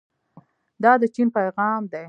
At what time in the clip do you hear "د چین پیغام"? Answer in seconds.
1.01-1.81